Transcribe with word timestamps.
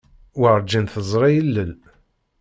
Werǧin 0.39 0.85
teẓri 0.93 1.31
ilel. 1.41 1.71